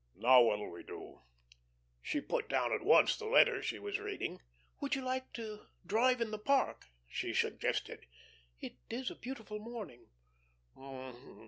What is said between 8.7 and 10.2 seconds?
is a beautiful morning."